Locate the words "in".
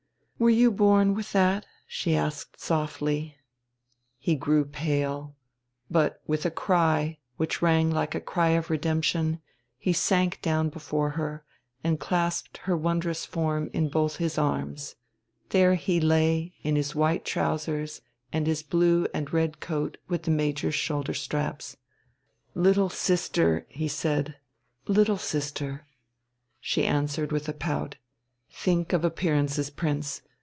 13.71-13.87, 16.63-16.75